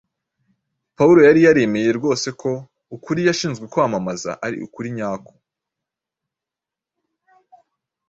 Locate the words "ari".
4.45-4.57